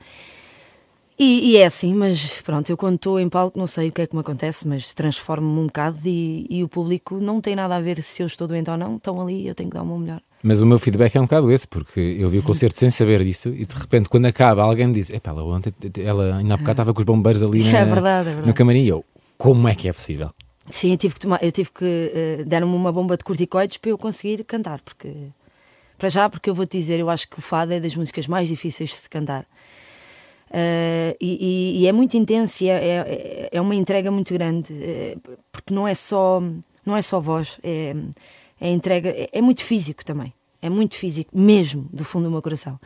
[1.22, 4.00] E, e é assim, mas pronto, eu quando estou em palco não sei o que
[4.00, 7.76] é que me acontece, mas transformo-me um bocado e, e o público não tem nada
[7.76, 9.86] a ver se eu estou doente ou não, estão ali eu tenho que dar o
[9.86, 10.22] meu melhor.
[10.42, 13.22] Mas o meu feedback é um bocado esse, porque eu vi o concerto sem saber
[13.22, 16.56] disso e de repente, quando acaba, alguém me diz: Epá, ela ontem, ela ainda há
[16.56, 18.48] bocado estava com os bombeiros ali É na, verdade, é verdade.
[18.48, 18.84] no camarim.
[18.84, 19.04] E eu,
[19.36, 20.30] como é que é possível?
[20.70, 23.90] Sim, eu tive que, tomar, eu tive que eh, deram-me uma bomba de corticoides para
[23.90, 25.12] eu conseguir cantar, porque
[26.00, 28.26] para já, porque eu vou te dizer, eu acho que o fado é das músicas
[28.26, 29.46] mais difíceis de se cantar.
[30.52, 31.30] Eh, e,
[31.78, 35.14] e- e é muito intenso, e é, é, é uma entrega muito grande, eh,
[35.52, 36.42] porque não é só
[36.84, 37.94] não é só voz, é,
[38.60, 42.42] é entrega, é, é muito físico também, é muito físico, mesmo do fundo do meu
[42.42, 42.80] coração.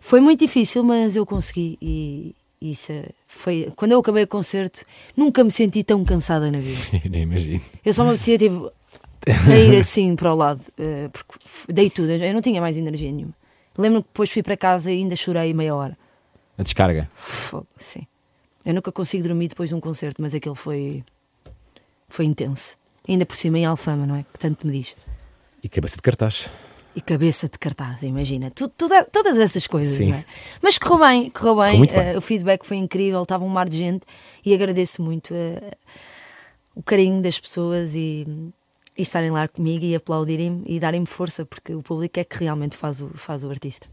[0.00, 4.84] Foi muito difícil, mas eu consegui e isso é- foi quando eu acabei o concerto,
[5.16, 6.80] nunca me senti tão cansada na vida.
[7.08, 7.62] Nem imagino.
[7.84, 8.70] Eu só me apetecia tipo,
[9.26, 11.38] a ir assim para o lado, eh, porque
[11.72, 13.34] dei tudo, eu não tinha mais energia nenhuma.
[13.78, 15.96] Lembro-me que depois fui para casa e ainda chorei meia hora.
[16.58, 17.08] A descarga.
[17.14, 18.06] Fogo, sim.
[18.64, 21.02] Eu nunca consigo dormir depois de um concerto, mas aquele foi,
[22.08, 22.76] foi intenso.
[23.08, 24.24] Ainda por cima em Alfama, não é?
[24.30, 24.94] Que tanto me diz.
[25.62, 26.50] E cabeça de cartaz.
[26.94, 28.50] E cabeça de cartaz, imagina.
[28.50, 30.10] Tu- todas essas coisas, Sim.
[30.10, 30.24] não é?
[30.60, 31.78] Mas correu bem, correu bem.
[31.78, 32.08] Muito bem.
[32.08, 34.04] eh, o feedback foi incrível, estava um mar de gente
[34.44, 35.72] e agradeço muito eh,
[36.74, 38.26] o carinho das pessoas e,
[38.96, 42.76] e estarem lá comigo e aplaudirem-me e darem-me força, porque o público é que realmente
[42.76, 43.86] faz o, faz o artista.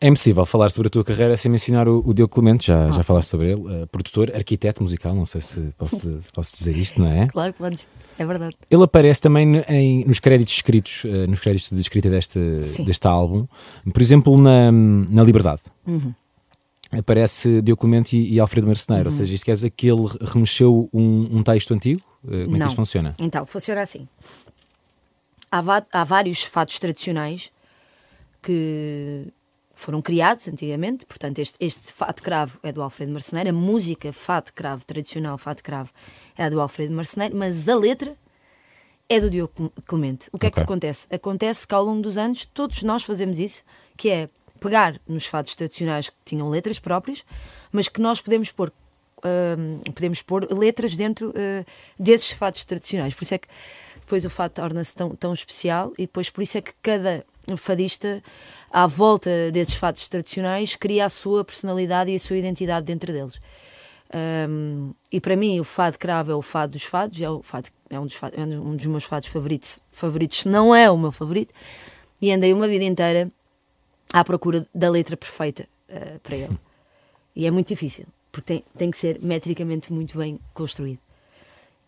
[0.00, 3.02] É impossível falar sobre a tua carreira sem mencionar o, o Diogo Clemente, já, já
[3.02, 7.00] falaste sobre ele, eh, produtor, arquiteto musical, não sei se posso, se posso dizer isto,
[7.00, 7.26] não é?
[7.28, 7.86] Claro que podes,
[8.18, 8.54] é verdade.
[8.70, 12.84] Ele aparece também em- nos créditos escritos, eh, nos créditos de escrita deste, Sim.
[12.84, 13.46] deste álbum,
[13.92, 15.62] por exemplo, na, na Liberdade.
[15.86, 16.12] Uhum.
[16.98, 20.88] Aparece Diogo Clemente e, e Alfredo Marceneiro, ou seja, isto quer dizer que ele remexeu
[20.92, 22.00] um, um texto antigo?
[22.26, 22.66] Eh, Como é que Não.
[22.66, 23.14] isto funciona?
[23.20, 24.08] Então, funciona assim.
[25.50, 27.50] Há, há vários fados tradicionais
[28.42, 29.26] que
[29.74, 34.52] foram criados antigamente, portanto, este, este fado cravo é do Alfredo Marceneiro, a música fado
[34.54, 35.90] cravo, tradicional fado cravo,
[36.36, 38.14] é do Alfredo Marceneiro, mas a letra
[39.08, 40.28] é do Diogo Clemente.
[40.32, 41.06] O que é que acontece?
[41.12, 43.62] Acontece que ao longo dos anos todos nós fazemos isso,
[43.96, 44.28] que é
[44.64, 47.22] pegar nos fados tradicionais que tinham letras próprias,
[47.70, 48.72] mas que nós podemos pôr
[49.22, 51.64] hum, podemos pôr letras dentro uh,
[51.98, 53.12] desses fados tradicionais.
[53.12, 53.48] Por isso é que
[54.00, 57.24] depois o fado torna-se tão, tão especial e depois por isso é que cada
[57.58, 58.22] fadista
[58.70, 63.38] à volta desses fados tradicionais cria a sua personalidade e a sua identidade dentro deles.
[64.48, 67.68] Um, e para mim o fado cravo é o fado dos fados, é, o fado,
[67.90, 70.96] é, um, dos fados, é um dos meus fados favoritos, favoritos, se não é o
[70.96, 71.52] meu favorito,
[72.22, 73.30] e andei uma vida inteira
[74.14, 76.56] à procura da letra perfeita uh, para ele.
[77.34, 81.00] E é muito difícil, porque tem, tem que ser metricamente muito bem construído.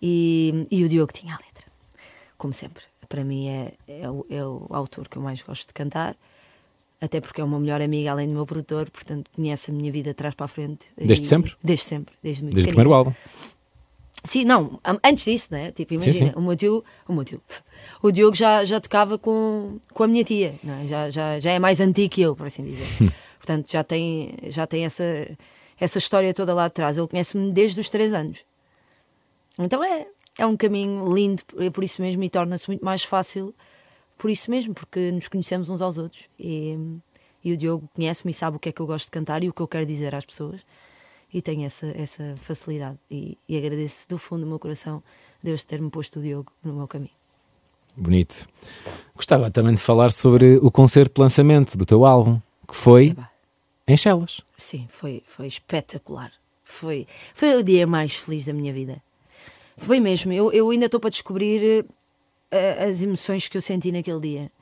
[0.02, 1.66] E, e o Diogo tinha a letra,
[2.36, 2.82] como sempre.
[3.08, 6.16] Para mim é, é, o, é o autor que eu mais gosto de cantar,
[7.00, 10.10] até porque é meu melhor amigo, além do meu produtor, portanto conhece a minha vida
[10.10, 10.88] de trás para a frente.
[10.96, 11.54] Desde E- sempre?
[11.62, 13.14] Desde sempre, desde muito Desde o primeiro álbum.
[14.26, 15.70] Sim, não, an- antes disso, né?
[15.72, 16.38] Tipo, imagina, sim.
[16.38, 17.40] o meu tio, o meu tio,
[18.02, 20.86] o Diogo já, já tocava com, com a minha tia, é?
[20.86, 22.86] já, já, já é mais antigo que eu, por assim dizer.
[23.38, 25.04] Portanto, já tem, já tem essa,
[25.78, 26.98] essa história toda lá atrás.
[26.98, 28.44] Ele conhece-me desde os três anos.
[29.58, 30.06] Então é,
[30.38, 33.54] é um caminho lindo, é por isso mesmo, e torna-se muito mais fácil
[34.18, 36.24] por isso mesmo, porque nos conhecemos uns aos outros.
[36.38, 36.76] E,
[37.44, 39.48] e o Diogo conhece-me e sabe o que é que eu gosto de cantar e
[39.48, 40.62] o que eu quero dizer às pessoas.
[41.32, 42.98] E tenho essa, essa facilidade.
[43.10, 45.02] E, e agradeço do fundo do meu coração
[45.42, 47.14] Deus ter-me posto o Diogo no meu caminho.
[47.96, 48.46] Bonito.
[49.14, 53.30] Gostava também de falar sobre o concerto de lançamento do teu álbum, que foi Epá,
[53.88, 54.42] em Chelas.
[54.56, 56.30] Sim, foi, foi espetacular.
[56.62, 59.00] Foi, foi o dia mais feliz da minha vida.
[59.76, 60.32] Foi mesmo.
[60.32, 61.86] Eu, eu ainda estou para descobrir
[62.50, 64.52] eh, as emoções que eu senti naquele dia.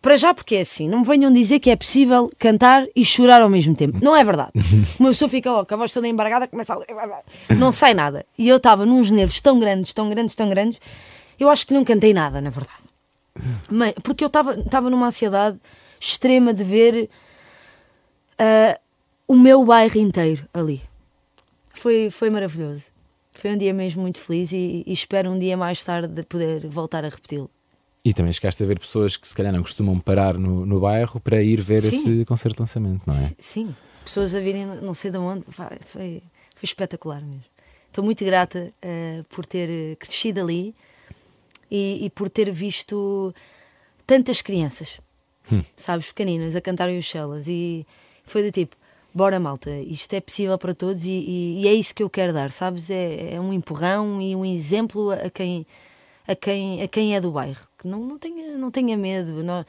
[0.00, 3.42] Para já, porque é assim, não me venham dizer que é possível cantar e chorar
[3.42, 3.98] ao mesmo tempo.
[4.02, 4.52] Não é verdade.
[5.00, 7.54] Uma pessoa fica logo, com a voz toda embargada, começa a.
[7.54, 8.24] Não sai nada.
[8.38, 10.80] E eu estava nos nervos tão grandes, tão grandes, tão grandes,
[11.38, 12.86] eu acho que não cantei nada, na verdade.
[13.70, 15.58] Mas, porque eu estava numa ansiedade
[16.00, 17.10] extrema de ver
[18.38, 18.78] ah,
[19.26, 20.82] o meu bairro inteiro ali.
[21.72, 22.84] Foi, foi maravilhoso.
[23.32, 27.04] Foi um dia mesmo muito feliz e, e espero um dia mais tarde poder voltar
[27.04, 27.50] a repeti-lo.
[28.08, 31.18] E também chegaste a ver pessoas que se calhar não costumam parar no, no bairro
[31.18, 31.88] para ir ver Sim.
[31.96, 33.32] esse concerto de lançamento, não é?
[33.36, 35.44] Sim, pessoas a virem não sei de onde,
[35.80, 36.22] foi,
[36.54, 37.42] foi espetacular mesmo.
[37.88, 40.72] Estou muito grata eh, por ter eh, crescido ali
[41.68, 43.34] e, e por ter visto
[44.06, 45.00] tantas crianças,
[45.74, 47.84] sabes, pequeninas, a cantarem os celas e
[48.22, 48.76] foi do tipo,
[49.12, 52.32] bora malta, isto é possível para todos e, e- e é isso que eu quero
[52.32, 52.88] dar, sabes?
[52.88, 55.66] É, é um empurrão e um exemplo a quem,
[56.26, 59.42] a quem, a quem é do bairro, que não, não, tenha, não tenha medo.
[59.42, 59.64] Não,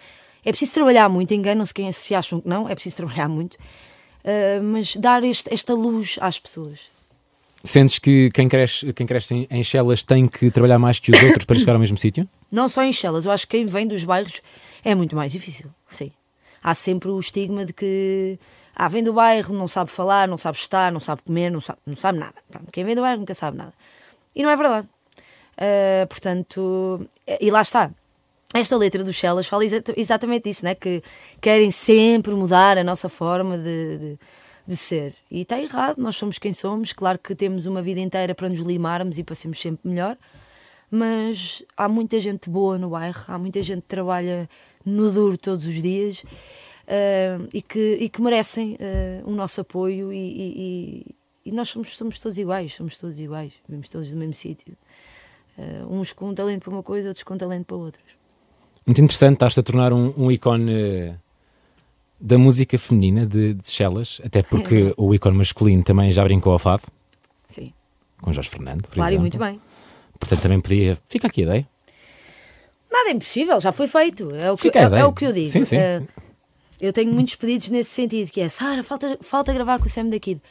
[0.46, 3.58] é preciso trabalhar muito, enganam-se quem se acham que não, é preciso trabalhar muito,
[4.26, 6.80] ah, mas dar este- esta luz às pessoas.
[7.64, 11.22] Sentes que quem cresce, quem cresce em, em Chelas tem que trabalhar mais que os
[11.24, 12.28] outros para chegar ao mesmo sítio?
[12.52, 14.42] Não só em Chelas, eu acho que quem vem dos bairros
[14.86, 16.12] é muito mais difícil, sim.
[16.64, 18.40] Há sempre o estigma de que
[18.76, 21.80] ah, vem do bairro, não sabe falar, não sabe estar, não sabe comer, não sabe,
[21.86, 22.36] não sabe nada.
[22.50, 23.74] Pronto, quem vem do bairro nunca sabe nada.
[24.36, 24.88] E não é verdade.
[25.58, 27.06] Ah, portanto,
[27.42, 27.92] e lá está.
[28.54, 30.74] Esta letra dos Chelas fala exa- exatamente isso, né?
[30.74, 31.04] que
[31.42, 34.20] querem sempre mudar a nossa forma de, de,
[34.66, 35.14] de ser.
[35.30, 36.94] E está errado, nós somos quem somos.
[36.94, 40.16] Claro que temos uma vida inteira para nos limarmos e para sermos sempre melhor,
[40.90, 44.50] mas há muita gente boa no bairro, há muita gente que trabalha
[44.86, 46.24] no duro todos os dias
[46.88, 50.14] ah, e, que, e que merecem ah, o nosso apoio.
[50.14, 51.16] E- e-
[51.48, 54.74] e nós somos, somos todos iguais, somos todos iguais, vivemos todos no mesmo sítio.
[55.58, 58.06] Ah, uns com um talento para uma coisa, outros com um talento para outras.
[58.86, 61.16] Muito interessante, estás-te a tornar um, um ícone eh,
[62.22, 66.60] da música feminina de, de Chelas, até porque o ícone masculino também já brincou ao
[66.60, 66.84] fado,
[67.48, 67.74] Sim,
[68.22, 69.22] com Jorge Fernando, por claro, e exemplo.
[69.22, 69.62] muito bem.
[70.20, 70.98] Portanto, também podia.
[71.08, 71.68] Fica aqui a ideia.
[72.92, 74.34] Nada é impossível, já foi feito.
[74.34, 75.50] É o que, é, é o que eu digo.
[75.52, 75.76] Sim, sim.
[75.76, 76.02] Eh,
[76.80, 80.06] eu tenho muitos pedidos nesse sentido, que é Sara, falta, falta gravar com o Sam
[80.10, 80.42] da Kid.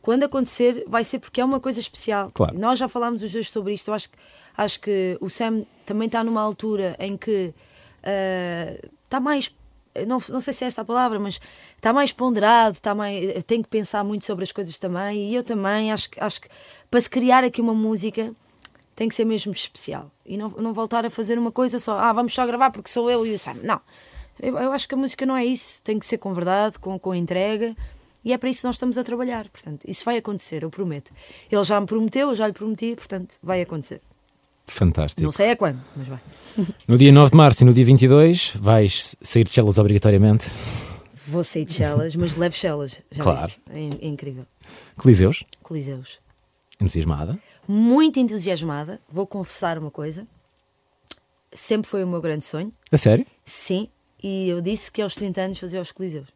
[0.00, 2.30] Quando acontecer, vai ser porque é uma coisa especial.
[2.32, 2.58] Claro.
[2.58, 3.88] Nós já falámos os dois sobre isto.
[3.88, 4.16] Eu acho, que-
[4.56, 7.54] acho que o Sam também está numa altura em que
[8.02, 9.54] eh, está mais.
[10.06, 11.38] Não, não sei se é esta a palavra, mas
[11.76, 15.28] está mais ponderado, está mais, tem que pensar muito sobre as coisas também.
[15.30, 16.48] E eu também acho, que- acho que
[16.90, 18.32] para se criar aqui uma música
[18.96, 20.10] tem que ser mesmo especial.
[20.24, 23.10] E não, não voltar a fazer uma coisa só, ah, vamos só gravar porque sou
[23.10, 23.56] eu e o Sam.
[23.62, 23.80] Não.
[24.40, 25.82] Eu, eu acho que a música não é isso.
[25.82, 27.76] Tem que ser com verdade, com, com entrega.
[28.24, 29.46] E é para isso que nós estamos a trabalhar.
[29.50, 31.12] Portanto, isso vai acontecer, eu prometo.
[31.50, 34.00] Ele já me prometeu, eu já lhe prometi, portanto, vai acontecer.
[34.66, 35.22] Fantástico.
[35.24, 36.20] Não sei é quando, mas vai.
[36.86, 40.46] No dia 9 de março e no dia 22 vais sair de Chelas obrigatoriamente.
[41.26, 43.02] Vou sair de Chelas, mas levo Chelas.
[43.10, 43.40] Já Claro.
[43.48, 43.60] viste?
[43.70, 44.44] É, é incrível.
[44.96, 46.18] Coliseus, Coliseus.
[46.80, 47.38] entusiasmada.
[47.66, 49.00] Muito entusiasmada.
[49.10, 50.26] Vou confessar uma coisa.
[51.52, 52.72] Sempre foi o meu grande sonho.
[52.90, 53.26] A sério?
[53.44, 53.88] Sim.
[54.22, 56.28] E eu disse que aos 30 anos fazia os Coliseus.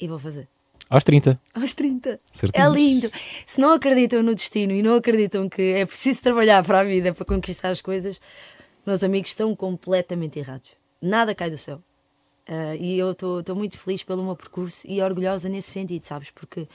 [0.00, 0.48] E vou fazer.
[0.90, 1.38] Aos 30.
[1.54, 2.18] Aos 30.
[2.32, 2.66] Certinhos.
[2.66, 3.10] É lindo.
[3.44, 7.12] Se não acreditam no destino e não acreditam que é preciso trabalhar para a vida,
[7.12, 8.18] para conquistar as coisas,
[8.86, 10.70] meus amigos estão completamente errados.
[11.00, 11.82] Nada cai do céu.
[12.48, 16.30] Ah, e eu estou muito feliz pelo meu percurso e orgulhosa nesse sentido, sabes?
[16.30, 16.66] Porque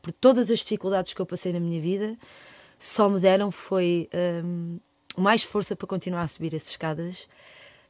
[0.00, 2.16] por todas as dificuldades que eu passei na minha vida,
[2.78, 4.08] só me deram foi
[4.44, 4.78] hum,
[5.18, 7.28] mais força para continuar a subir essas escadas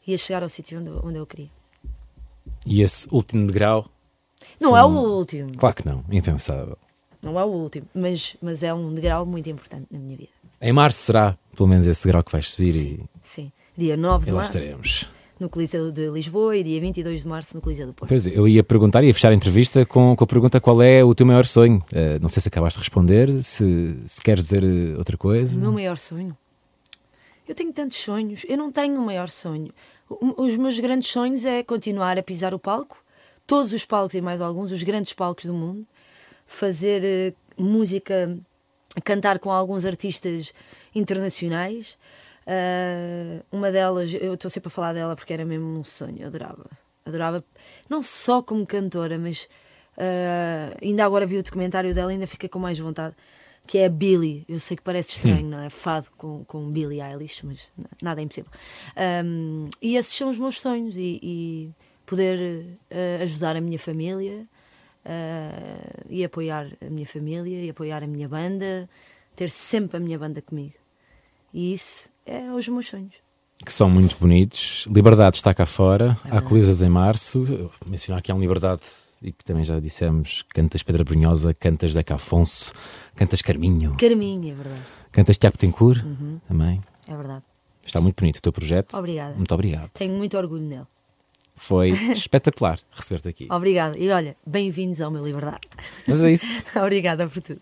[0.07, 1.51] e a chegar ao sítio onde, onde eu queria.
[2.67, 3.91] E esse último degrau?
[4.61, 6.79] Não é o último, Claro que não, impensável.
[7.23, 10.31] não é o último, mas, mas é um degrau muito importante na minha vida.
[10.61, 13.53] Em março será, pelo menos, esse degrau que vais subir Sim, sim.
[13.77, 15.07] Dia 9 e, de e março estaremos.
[15.39, 18.09] no Coliseu de Lisboa e dia 22 de março no Coliseu do Porto.
[18.09, 21.15] Pois, eu ia perguntar, ia fechar a entrevista com, com a pergunta qual é o
[21.15, 21.85] teu maior sonho.
[21.93, 25.55] Eh, não sei se acabaste de responder, se, se queres dizer eh, outra coisa.
[25.57, 26.35] O meu maior sonho?
[27.47, 29.71] Eu tenho tantos sonhos, eu não tenho um maior sonho.
[30.09, 32.97] Os meus grandes sonhos é continuar a pisar o palco,
[33.47, 35.87] todos os palcos e mais alguns, os grandes palcos do mundo,
[36.45, 38.37] fazer eh, música,
[39.05, 40.53] cantar com alguns artistas
[40.95, 41.97] internacionais.
[42.47, 46.29] Ah, uma delas, eu estou sempre a falar dela porque era mesmo um sonho, eu
[46.29, 46.69] adorava.
[47.05, 47.45] Adorava,
[47.89, 49.49] não só como cantora, mas
[49.97, 53.15] ah, ainda agora vi o documentário dela, ainda fiquei com mais vontade.
[53.67, 54.45] Que é a Billie.
[54.49, 55.69] Eu sei que parece estranho, não é?
[55.69, 58.49] Fado com, com Billie Eilish, mas nada é impossível.
[58.97, 61.71] Ahm, e esses são os meus sonhos e, e
[62.07, 64.46] poder ah, ajudar a minha família
[65.04, 68.88] ah, e apoiar a minha família e apoiar a minha banda,
[69.35, 70.75] ter sempre a minha banda comigo.
[71.52, 73.15] E isso é os meus sonhos.
[73.65, 74.87] Que são muito bonitos.
[74.90, 76.19] Liberdade está cá fora.
[76.27, 77.44] É há colisas em março.
[77.48, 78.83] Eu mencionar que há um Liberdade
[79.23, 82.73] e que também já dissemos: cantas Pedra Brunhosa, cantas Zeca Afonso,
[83.15, 84.83] cantas Carminho, Carminho, é verdade.
[85.11, 86.04] cantas Tiago Tencourt
[86.46, 86.83] também.
[87.09, 87.44] É verdade.
[87.85, 88.94] Está muito bonito o teu projeto.
[88.94, 89.35] Obrigada.
[89.37, 89.90] Muito obrigado.
[89.94, 90.87] Tenho muito orgulho nele.
[91.57, 93.48] Foi espetacular receber-te aqui.
[93.50, 93.98] Obrigada.
[93.98, 95.67] E olha, bem-vindos ao meu Liberdade.
[96.07, 96.63] Mas é isso.
[96.79, 97.61] Obrigada por tudo.